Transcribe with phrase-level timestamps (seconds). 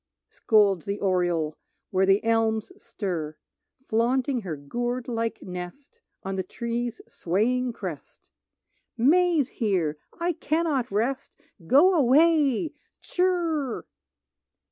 [0.31, 1.55] scolds the oriole
[1.91, 3.37] Where the elms stir,
[3.87, 8.31] Flaunting her gourd like nest On the tree's swaying crest:
[8.97, 11.35] "May's here, I cannot rest,
[11.67, 13.83] Go away; tshirr!"